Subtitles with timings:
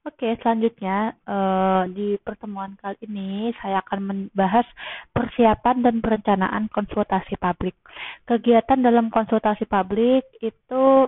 [0.00, 4.64] Oke, selanjutnya eh, di pertemuan kali ini saya akan membahas
[5.12, 7.76] persiapan dan perencanaan konsultasi publik.
[8.24, 11.04] Kegiatan dalam konsultasi publik itu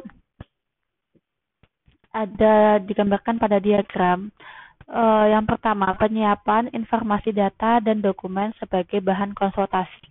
[2.12, 4.28] ada digambarkan pada diagram.
[4.85, 10.04] Eh, yang pertama, penyiapan informasi data dan dokumen sebagai bahan konsultasi.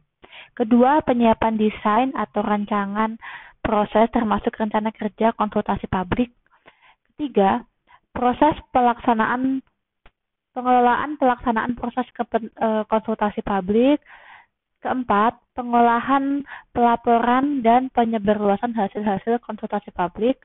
[0.57, 3.13] Kedua, penyiapan desain atau rancangan
[3.61, 6.33] proses termasuk rencana kerja konsultasi publik.
[7.13, 7.61] Ketiga,
[8.21, 9.65] proses pelaksanaan
[10.53, 13.97] pengelolaan pelaksanaan proses kepen, e, konsultasi publik.
[14.81, 20.41] Keempat, pengolahan pelaporan dan penyebarluasan hasil-hasil konsultasi publik.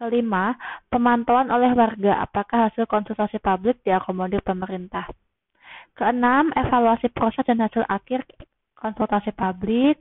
[0.00, 0.56] Kelima,
[0.88, 5.08] pemantauan oleh warga apakah hasil konsultasi publik diakomodir pemerintah.
[5.92, 8.24] Keenam, evaluasi proses dan hasil akhir
[8.80, 10.00] konsultasi publik.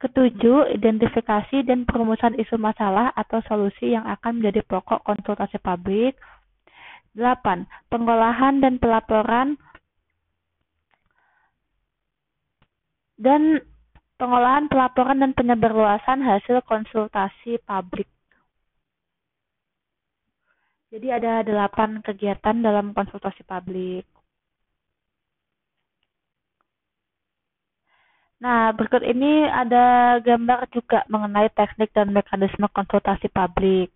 [0.00, 6.16] Ketujuh, identifikasi dan perumusan isu masalah atau solusi yang akan menjadi pokok konsultasi publik.
[7.14, 9.54] Delapan, pengolahan dan pelaporan
[13.14, 13.62] dan
[14.18, 18.10] pengolahan pelaporan dan penyebarluasan hasil konsultasi publik.
[20.94, 24.06] Jadi ada delapan kegiatan dalam konsultasi publik.
[28.44, 33.88] Nah, berikut ini ada gambar juga mengenai teknik dan mekanisme konsultasi publik.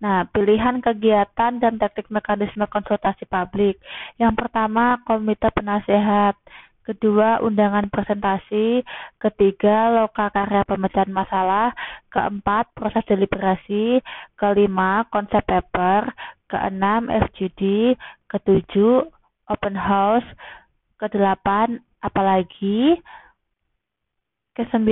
[0.00, 3.76] Nah, pilihan kegiatan dan teknik mekanisme konsultasi publik.
[4.16, 6.40] Yang pertama, komite penasehat.
[6.80, 8.80] Kedua, undangan presentasi.
[9.20, 11.76] Ketiga, loka karya pemecahan masalah.
[12.08, 14.00] Keempat, proses deliberasi.
[14.40, 16.08] Kelima, konsep paper.
[16.48, 17.94] Keenam, FGD.
[18.26, 19.04] Ketujuh,
[19.52, 20.26] open house.
[20.96, 22.96] Kedelapan, apalagi
[24.56, 24.88] ke-9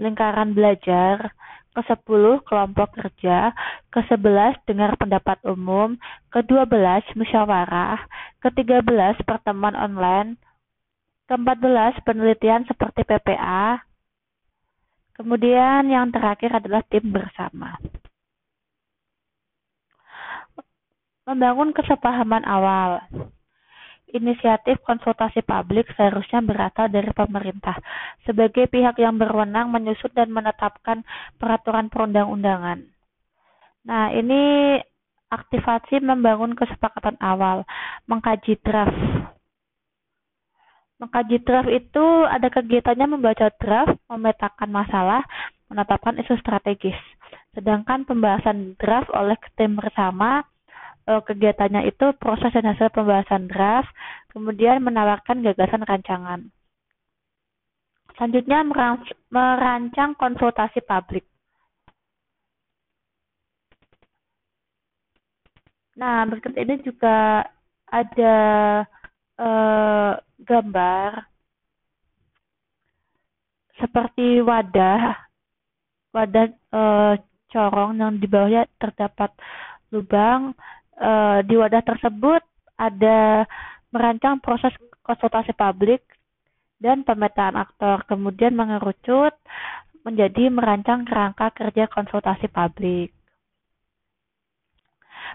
[0.00, 1.30] lingkaran belajar,
[1.74, 3.50] ke-10 kelompok kerja,
[3.90, 5.98] ke-11 dengar pendapat umum,
[6.30, 7.98] ke-12 musyawarah,
[8.38, 10.38] ke-13 pertemuan online,
[11.26, 13.82] ke-14 penelitian seperti PPA,
[15.18, 17.74] kemudian yang terakhir adalah tim bersama.
[21.24, 23.00] Membangun kesepahaman awal
[24.14, 27.74] inisiatif konsultasi publik seharusnya berasal dari pemerintah
[28.22, 31.02] sebagai pihak yang berwenang menyusun dan menetapkan
[31.36, 32.86] peraturan perundang-undangan.
[33.84, 34.78] Nah, ini
[35.28, 37.66] aktivasi membangun kesepakatan awal,
[38.06, 38.94] mengkaji draft.
[41.02, 45.26] Mengkaji draft itu ada kegiatannya membaca draft, memetakan masalah,
[45.66, 46.96] menetapkan isu strategis.
[47.52, 50.46] Sedangkan pembahasan draft oleh tim bersama
[51.08, 53.90] uh, kegiatannya itu proses dan hasil pembahasan draft,
[54.32, 56.40] kemudian menawarkan gagasan rancangan.
[58.14, 58.62] Selanjutnya
[59.30, 61.26] merancang konsultasi publik.
[65.98, 67.46] Nah, berikut ini juga
[67.90, 68.36] ada
[69.38, 70.12] uh,
[70.42, 71.10] gambar
[73.78, 75.14] seperti wadah,
[76.14, 77.14] wadah uh,
[77.50, 79.30] corong yang di bawahnya terdapat
[79.94, 80.54] lubang
[80.98, 82.42] uh, di wadah tersebut
[82.78, 83.46] ada
[83.94, 84.74] merancang proses
[85.06, 86.02] konsultasi publik
[86.82, 89.32] dan pemetaan aktor, kemudian mengerucut
[90.04, 93.14] menjadi merancang kerangka kerja konsultasi publik.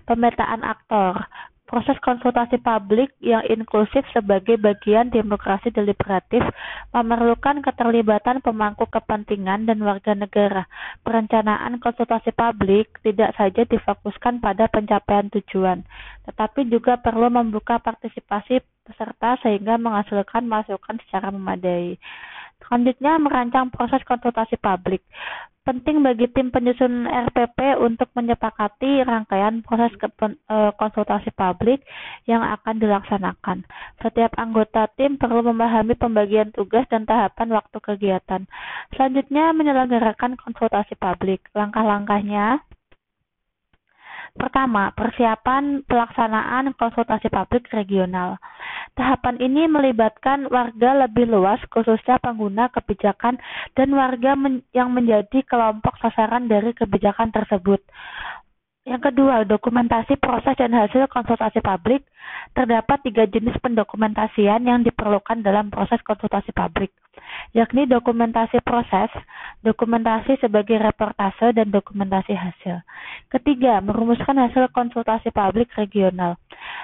[0.06, 1.26] Pemetaan aktor
[1.70, 6.42] Proses konsultasi publik yang inklusif sebagai bagian demokrasi deliberatif
[6.90, 10.66] memerlukan keterlibatan pemangku kepentingan dan warga negara.
[11.06, 15.86] Perencanaan konsultasi publik tidak saja difokuskan pada pencapaian tujuan,
[16.26, 22.02] tetapi juga perlu membuka partisipasi peserta sehingga menghasilkan masukan secara memadai.
[22.70, 25.02] Selanjutnya, merancang proses konsultasi publik
[25.70, 31.86] penting bagi tim penyusun RPP untuk menyepakati rangkaian proses e, konsultasi publik
[32.26, 33.70] yang akan dilaksanakan.
[34.02, 38.50] Setiap anggota tim perlu memahami pembagian tugas dan tahapan waktu kegiatan.
[38.98, 41.46] Selanjutnya, menyelenggarakan konsultasi publik.
[41.54, 42.66] Langkah-langkahnya
[44.40, 48.40] Pertama, persiapan pelaksanaan konsultasi publik regional.
[48.96, 53.36] Tahapan ini melibatkan warga lebih luas, khususnya pengguna kebijakan
[53.76, 57.84] dan warga men yang menjadi kelompok sasaran dari kebijakan tersebut.
[58.88, 62.08] Yang kedua, dokumentasi proses dan hasil konsultasi publik.
[62.56, 66.90] Terdapat tiga jenis pendokumentasian yang diperlukan dalam proses konsultasi publik,
[67.54, 69.10] yakni dokumentasi proses,
[69.62, 72.82] dokumentasi sebagai reportase, dan dokumentasi hasil.
[73.30, 76.38] Ketiga, merumuskan hasil konsultasi publik regional.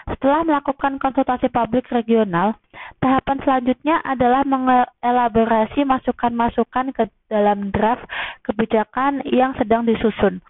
[0.06, 2.57] Setelah melakukan konsultasi publik regional,
[3.01, 8.06] tahapan selanjutnya adalah mengelaborasi masukan-masukan ke dalam draft
[8.45, 10.41] kebijakan yang sedang disusun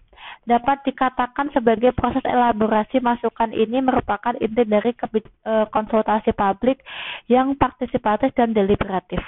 [0.46, 6.86] dapat dikatakan sebagai proses elaborasi masukan ini merupakan inti dari e, konsultasi publik
[7.26, 9.18] yang partisipatif dan deliberatif.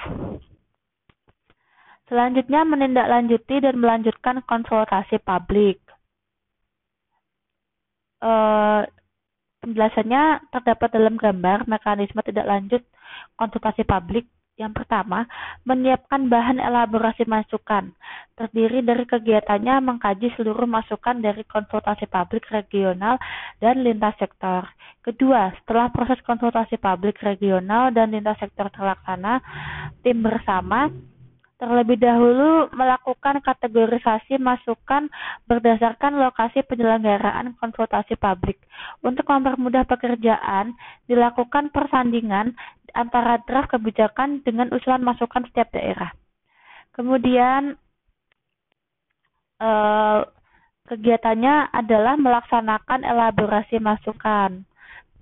[2.07, 5.83] Selanjutnya menindaklanjuti dan melanjutkan konsultasi publik.
[8.23, 8.33] E,
[9.59, 12.83] penjelasannya terdapat dalam gambar mekanisme tidak lanjut
[13.35, 15.23] konsultasi publik yang pertama,
[15.63, 17.95] menyiapkan bahan elaborasi masukan,
[18.35, 23.23] terdiri dari kegiatannya mengkaji seluruh masukan dari konsultasi publik regional
[23.63, 24.67] dan lintas sektor.
[24.99, 29.39] Kedua, setelah proses konsultasi publik regional dan lintas sektor terlaksana,
[30.03, 30.91] tim bersama
[31.59, 35.11] terlebih dahulu melakukan kategorisasi masukan
[35.51, 38.63] berdasarkan lokasi penyelenggaraan konsultasi publik.
[39.03, 40.79] Untuk mempermudah pekerjaan,
[41.11, 42.55] dilakukan persandingan
[42.95, 46.15] antara draft kebijakan dengan usulan masukan setiap daerah.
[46.95, 47.75] Kemudian
[49.59, 50.21] eh,
[50.87, 54.63] kegiatannya adalah melaksanakan elaborasi masukan.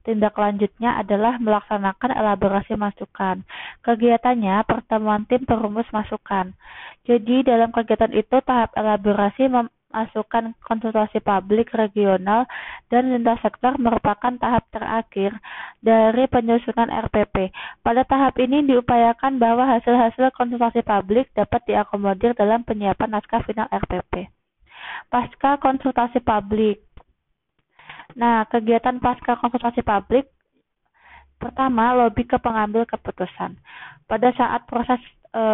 [0.07, 3.43] Tindak lanjutnya adalah melaksanakan elaborasi masukan.
[3.83, 6.55] Kegiatannya pertemuan tim perumus masukan.
[7.03, 9.51] Jadi dalam kegiatan itu tahap elaborasi
[9.91, 12.47] masukan konsultasi publik regional
[12.87, 15.35] dan lintas sektor merupakan tahap terakhir
[15.83, 17.51] dari penyusunan RPP.
[17.83, 24.31] Pada tahap ini diupayakan bahwa hasil-hasil konsultasi publik dapat diakomodir dalam penyiapan naskah final RPP.
[25.11, 26.86] Pasca konsultasi publik,
[28.17, 30.33] Nah, kegiatan pasca konsultasi publik
[31.37, 33.61] pertama lobby ke pengambil keputusan.
[34.09, 34.97] Pada saat proses
[35.37, 35.45] e,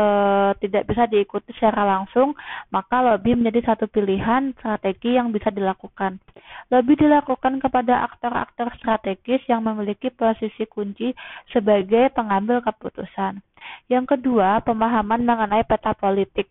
[0.62, 2.38] tidak bisa diikuti secara langsung,
[2.70, 6.22] maka lobby menjadi satu pilihan strategi yang bisa dilakukan.
[6.70, 11.10] Lobby dilakukan kepada aktor-aktor strategis yang memiliki posisi kunci
[11.50, 13.42] sebagai pengambil keputusan.
[13.90, 16.46] Yang kedua, pemahaman mengenai peta politik.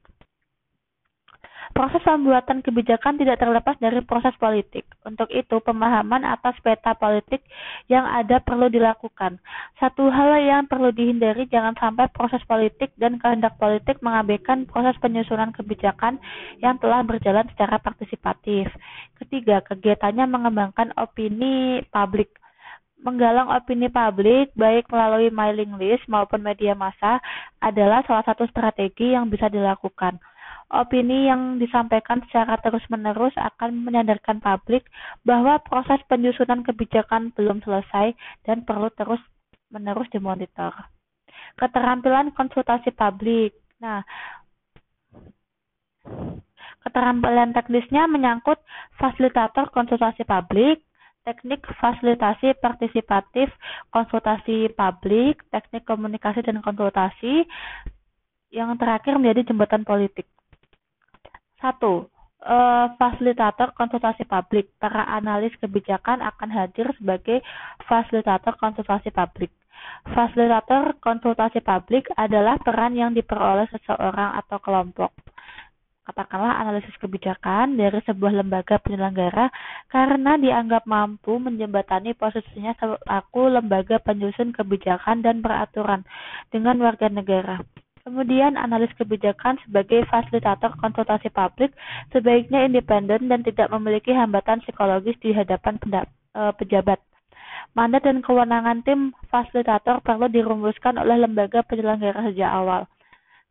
[1.72, 4.84] Proses pembuatan kebijakan tidak terlepas dari proses politik.
[5.08, 7.40] Untuk itu, pemahaman atas peta politik
[7.88, 9.40] yang ada perlu dilakukan.
[9.80, 15.56] Satu hal yang perlu dihindari jangan sampai proses politik dan kehendak politik mengabaikan proses penyusunan
[15.56, 16.20] kebijakan
[16.60, 18.68] yang telah berjalan secara partisipatif.
[19.16, 22.36] Ketiga, kegiatannya mengembangkan opini publik
[23.02, 27.18] menggalang opini publik baik melalui mailing list maupun media massa
[27.58, 30.22] adalah salah satu strategi yang bisa dilakukan.
[30.72, 34.88] Opini yang disampaikan secara terus-menerus akan menyadarkan publik
[35.28, 38.16] bahwa proses penyusunan kebijakan belum selesai
[38.48, 40.72] dan perlu terus-menerus dimonitor.
[41.60, 43.52] Keterampilan konsultasi publik.
[43.84, 44.00] Nah,
[46.88, 48.64] keterampilan teknisnya menyangkut
[48.96, 50.88] fasilitator konsultasi publik,
[51.28, 53.52] teknik fasilitasi partisipatif
[53.92, 57.44] konsultasi publik, teknik komunikasi dan konsultasi,
[58.56, 60.32] yang terakhir menjadi jembatan politik.
[61.62, 62.10] Satu,
[62.42, 64.74] uh, fasilitator konsultasi publik.
[64.82, 67.46] Para analis kebijakan akan hadir sebagai
[67.86, 69.54] fasilitator konsultasi publik.
[70.10, 75.14] Fasilitator konsultasi publik adalah peran yang diperoleh seseorang atau kelompok
[76.12, 79.48] katakanlah analisis kebijakan dari sebuah lembaga penyelenggara
[79.88, 86.04] karena dianggap mampu menjembatani posisinya selaku lembaga penyusun kebijakan dan peraturan
[86.52, 87.64] dengan warga negara.
[88.02, 91.70] Kemudian, analis kebijakan sebagai fasilitator konsultasi publik
[92.10, 96.98] sebaiknya independen dan tidak memiliki hambatan psikologis di hadapan eh, pejabat.
[97.78, 102.90] Mandat dan kewenangan tim fasilitator perlu dirumuskan oleh lembaga penyelenggara sejak awal.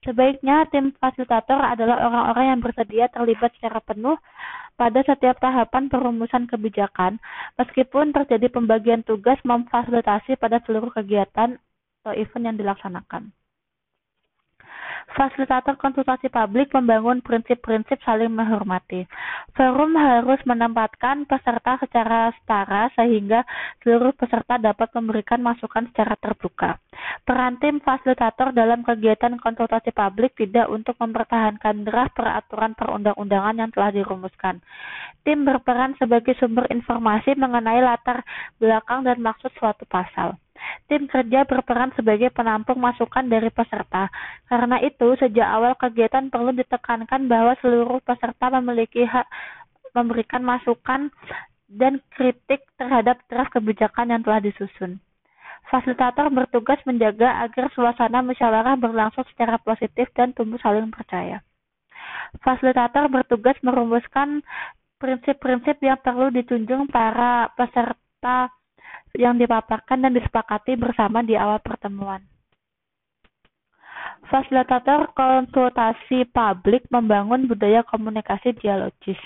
[0.00, 4.16] Sebaiknya tim fasilitator adalah orang-orang yang bersedia terlibat secara penuh
[4.80, 7.20] pada setiap tahapan perumusan kebijakan,
[7.60, 11.60] meskipun terjadi pembagian tugas memfasilitasi pada seluruh kegiatan
[12.00, 13.28] atau event yang dilaksanakan.
[15.16, 19.04] Fasilitator konsultasi publik membangun prinsip-prinsip saling menghormati.
[19.52, 23.42] Forum harus menempatkan peserta secara setara sehingga
[23.82, 26.78] seluruh peserta dapat memberikan masukan secara terbuka.
[27.26, 33.90] Peran tim fasilitator dalam kegiatan konsultasi publik tidak untuk mempertahankan draft peraturan perundang-undangan yang telah
[33.92, 34.62] dirumuskan.
[35.26, 38.24] Tim berperan sebagai sumber informasi mengenai latar
[38.56, 40.40] belakang dan maksud suatu pasal.
[40.86, 44.10] Tim kerja berperan sebagai penampung masukan dari peserta.
[44.50, 49.26] Karena itu, sejak awal kegiatan perlu ditekankan bahwa seluruh peserta memiliki hak
[49.94, 51.10] memberikan masukan
[51.70, 54.98] dan kritik terhadap draft kebijakan yang telah disusun.
[55.70, 61.46] Fasilitator bertugas menjaga agar suasana musyawarah berlangsung secara positif dan tumbuh saling percaya.
[62.42, 64.42] Fasilitator bertugas merumuskan
[64.98, 68.50] prinsip-prinsip yang perlu ditunjung para peserta
[69.18, 72.22] yang dipaparkan dan disepakati bersama di awal pertemuan.
[74.30, 79.18] Fasilitator konsultasi publik membangun budaya komunikasi dialogis.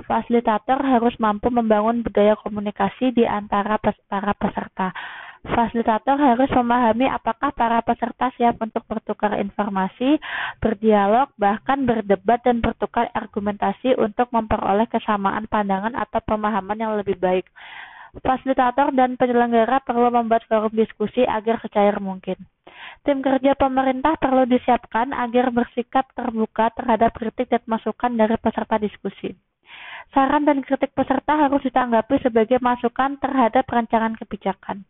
[0.00, 3.76] Fasilitator harus mampu membangun budaya komunikasi di antara
[4.08, 4.96] para peserta.
[5.40, 10.20] Fasilitator harus memahami apakah para peserta siap untuk bertukar informasi,
[10.60, 17.48] berdialog, bahkan berdebat dan bertukar argumentasi untuk memperoleh kesamaan pandangan atau pemahaman yang lebih baik.
[18.18, 22.34] Fasilitator dan penyelenggara perlu membuat forum diskusi agar secair mungkin.
[23.06, 29.30] Tim kerja pemerintah perlu disiapkan agar bersikap terbuka terhadap kritik dan masukan dari peserta diskusi.
[30.10, 34.82] Saran dan kritik peserta harus ditanggapi sebagai masukan terhadap rancangan kebijakan.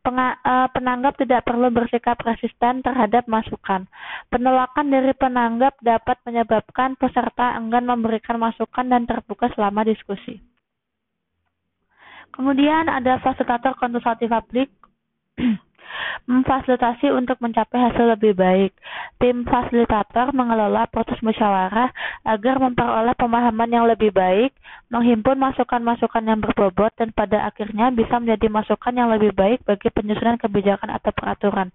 [0.00, 3.84] Eh, penanggap tidak perlu bersikap resisten terhadap masukan.
[4.32, 10.40] Penolakan dari penanggap dapat menyebabkan peserta enggan memberikan masukan dan terbuka selama diskusi.
[12.30, 14.70] Kemudian ada fasilitator konsultasi publik
[16.30, 18.72] memfasilitasi untuk mencapai hasil lebih baik.
[19.20, 21.90] Tim fasilitator mengelola proses musyawarah
[22.24, 24.54] agar memperoleh pemahaman yang lebih baik,
[24.88, 30.38] menghimpun masukan-masukan yang berbobot, dan pada akhirnya bisa menjadi masukan yang lebih baik bagi penyusunan
[30.40, 31.68] kebijakan atau peraturan.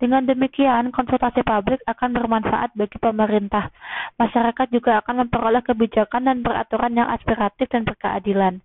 [0.00, 3.70] Dengan demikian, konsultasi publik akan bermanfaat bagi pemerintah.
[4.18, 8.64] Masyarakat juga akan memperoleh kebijakan dan peraturan yang aspiratif dan berkeadilan.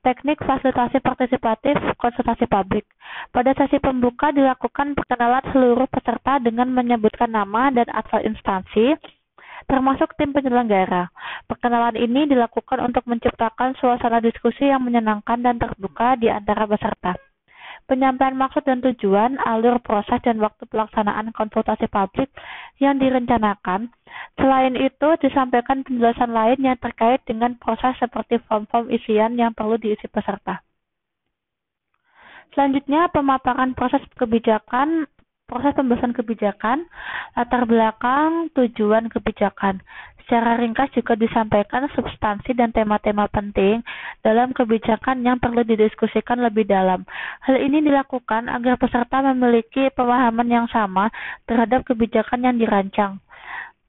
[0.00, 2.86] Teknik fasilitasi partisipatif konsultasi publik.
[3.34, 8.94] Pada sesi pembuka dilakukan perkenalan seluruh peserta dengan menyebutkan nama dan asal instansi,
[9.66, 11.10] termasuk tim penyelenggara.
[11.50, 17.25] Perkenalan ini dilakukan untuk menciptakan suasana diskusi yang menyenangkan dan terbuka di antara peserta
[17.86, 22.30] penyampaian maksud dan tujuan, alur proses dan waktu pelaksanaan konsultasi publik
[22.82, 23.90] yang direncanakan.
[24.36, 30.06] Selain itu, disampaikan penjelasan lain yang terkait dengan proses seperti form-form isian yang perlu diisi
[30.10, 30.60] peserta.
[32.52, 35.08] Selanjutnya, pemaparan proses kebijakan
[35.46, 36.90] proses pembahasan kebijakan,
[37.38, 39.78] latar belakang, tujuan kebijakan.
[40.26, 43.78] Secara ringkas juga disampaikan substansi dan tema-tema penting
[44.26, 47.06] dalam kebijakan yang perlu didiskusikan lebih dalam.
[47.46, 51.14] Hal ini dilakukan agar peserta memiliki pemahaman yang sama
[51.46, 53.22] terhadap kebijakan yang dirancang.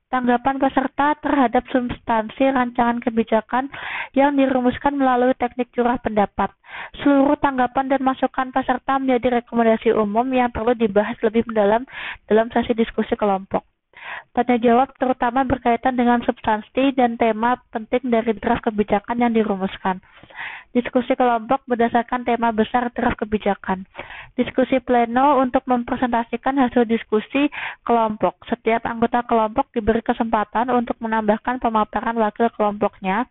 [0.08, 3.68] Tanggapan peserta terhadap substansi rancangan kebijakan
[4.16, 6.48] yang dirumuskan melalui teknik curah pendapat.
[7.04, 11.84] Seluruh tanggapan dan masukan peserta menjadi rekomendasi umum yang perlu dibahas lebih mendalam
[12.24, 13.77] dalam sesi diskusi kelompok.
[14.38, 19.98] Tanya jawab terutama berkaitan dengan substansi dan tema penting dari draft kebijakan yang dirumuskan.
[20.78, 23.90] Diskusi kelompok berdasarkan tema besar draft kebijakan.
[24.38, 27.50] Diskusi pleno untuk mempresentasikan hasil diskusi
[27.82, 28.38] kelompok.
[28.46, 33.26] Setiap anggota kelompok diberi kesempatan untuk menambahkan pemaparan wakil kelompoknya.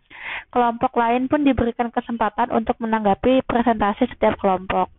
[0.50, 4.95] Kelompok lain pun diberikan kesempatan untuk menanggapi presentasi setiap kelompok.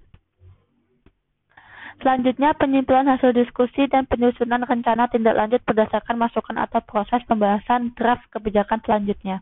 [1.97, 8.21] Selanjutnya, penyimpulan hasil diskusi dan penyusunan rencana tindak lanjut berdasarkan masukan atau proses pembahasan draft
[8.29, 9.41] kebijakan selanjutnya.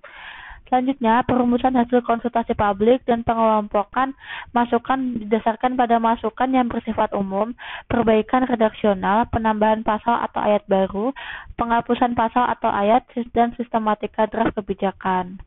[0.66, 4.18] Selanjutnya, perumusan hasil konsultasi publik dan pengelompokan
[4.50, 7.54] masukan didasarkan pada masukan yang bersifat umum,
[7.86, 11.14] perbaikan redaksional, penambahan pasal atau ayat baru,
[11.54, 13.06] penghapusan pasal atau ayat,
[13.38, 15.38] dan sistematika draft kebijakan.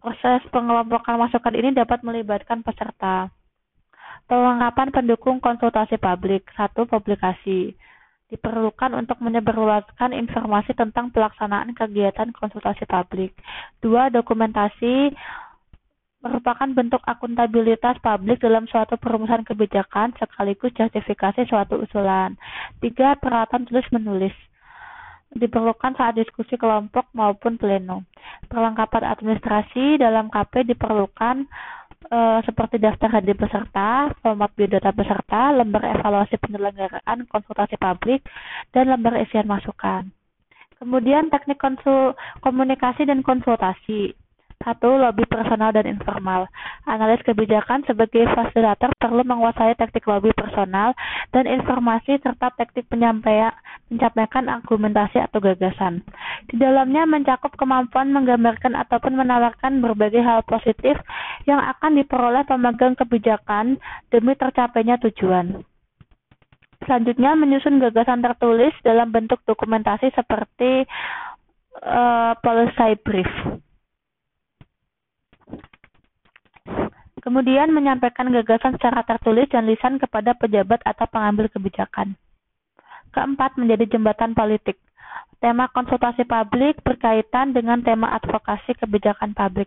[0.00, 3.28] Proses pengelompokan masukan ini dapat melibatkan peserta.
[4.28, 6.48] Perlengkapan pendukung konsultasi publik.
[6.52, 7.72] Satu, publikasi.
[8.28, 13.32] Diperlukan untuk menyebarluaskan informasi tentang pelaksanaan kegiatan konsultasi publik.
[13.80, 15.16] Dua, dokumentasi
[16.18, 22.34] merupakan bentuk akuntabilitas publik dalam suatu perumusan kebijakan sekaligus justifikasi suatu usulan.
[22.82, 24.34] Tiga, peralatan tulis-menulis
[25.36, 28.08] diperlukan saat diskusi kelompok maupun pleno.
[28.48, 31.44] Perlengkapan administrasi dalam KP diperlukan
[32.10, 38.24] uh, seperti daftar hadir peserta, format biodata peserta, lembar evaluasi penyelenggaraan konsultasi publik,
[38.72, 40.08] dan lembar isian masukan.
[40.78, 44.14] Kemudian teknik konsul, komunikasi dan konsultasi.
[44.58, 46.50] Satu, lobby personal dan informal.
[46.82, 50.98] Analis kebijakan sebagai fasilitator perlu menguasai teknik lobby personal
[51.30, 53.54] dan informasi serta teknik penyampaian
[53.88, 56.04] menyampaikan argumentasi atau gagasan.
[56.48, 60.96] Di dalamnya mencakup kemampuan menggambarkan ataupun menawarkan berbagai hal positif
[61.48, 63.80] yang akan diperoleh pemegang kebijakan
[64.12, 65.64] demi tercapainya tujuan.
[66.84, 70.86] Selanjutnya menyusun gagasan tertulis dalam bentuk dokumentasi seperti
[71.82, 73.32] uh, policy brief.
[77.18, 82.14] Kemudian menyampaikan gagasan secara tertulis dan lisan kepada pejabat atau pengambil kebijakan.
[83.18, 84.78] Keempat, menjadi jembatan politik.
[85.42, 89.66] Tema konsultasi publik berkaitan dengan tema advokasi kebijakan publik.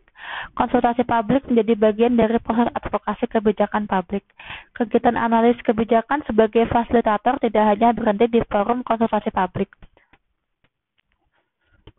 [0.56, 4.24] Konsultasi publik menjadi bagian dari proses advokasi kebijakan publik.
[4.72, 9.68] Kegiatan analis kebijakan sebagai fasilitator tidak hanya berhenti di forum konsultasi publik.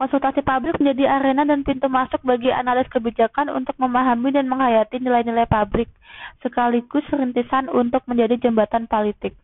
[0.00, 5.44] Konsultasi publik menjadi arena dan pintu masuk bagi analis kebijakan untuk memahami dan menghayati nilai-nilai
[5.44, 5.92] publik,
[6.40, 9.37] sekaligus rintisan untuk menjadi jembatan politik.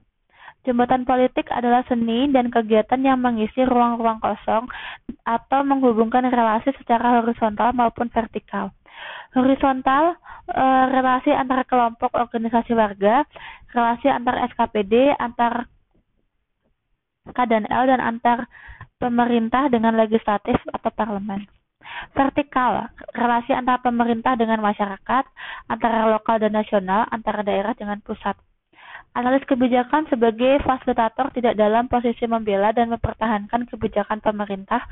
[0.68, 4.68] Jembatan politik adalah seni dan kegiatan yang mengisi ruang-ruang kosong
[5.24, 8.76] atau menghubungkan relasi secara horizontal maupun vertikal.
[9.32, 13.24] Horizontal, e, relasi antara kelompok organisasi warga,
[13.72, 15.72] relasi antar SKPD, antar
[17.32, 18.44] K dan L, dan antar
[19.00, 21.48] pemerintah dengan legislatif atau parlemen.
[22.12, 25.24] Vertikal, relasi antara pemerintah dengan masyarakat,
[25.72, 28.36] antara lokal dan nasional, antara daerah dengan pusat.
[29.16, 34.84] Analis kebijakan sebagai fasilitator tidak dalam posisi membela dan mempertahankan kebijakan pemerintah,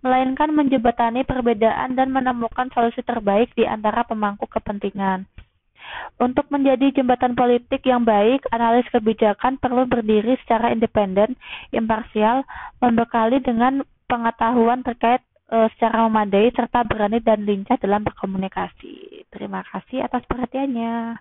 [0.00, 5.26] melainkan menjembatani perbedaan dan menemukan solusi terbaik di antara pemangku kepentingan.
[6.16, 11.36] Untuk menjadi jembatan politik yang baik, analis kebijakan perlu berdiri secara independen,
[11.74, 12.46] imparsial,
[12.80, 19.26] membekali dengan pengetahuan terkait e, secara memadai, serta berani dan lincah dalam berkomunikasi.
[19.28, 21.18] Terima kasih atas perhatiannya.